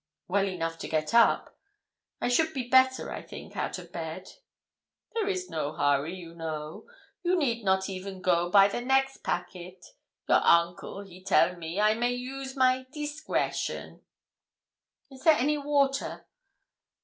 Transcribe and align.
'Well 0.27 0.47
enough 0.47 0.79
to 0.79 0.87
get 0.87 1.13
up; 1.13 1.59
I 2.19 2.27
should 2.27 2.55
be 2.55 2.67
better, 2.67 3.11
I 3.11 3.21
think, 3.21 3.55
out 3.55 3.77
of 3.77 3.91
bed.' 3.91 4.29
'There 5.13 5.27
is 5.27 5.47
no 5.47 5.73
hurry, 5.73 6.15
you 6.15 6.33
know; 6.33 6.87
you 7.21 7.37
need 7.37 7.63
not 7.63 7.87
even 7.87 8.19
go 8.19 8.49
by 8.49 8.67
the 8.67 8.81
next 8.81 9.17
packet. 9.21 9.85
Your 10.27 10.41
uncle, 10.43 11.01
he 11.01 11.23
tell 11.23 11.55
me, 11.55 11.79
I 11.79 11.93
may 11.93 12.15
use 12.15 12.55
my 12.55 12.87
discretion.' 12.91 14.01
'Is 15.11 15.21
there 15.23 15.37
any 15.37 15.59
water?' 15.59 16.25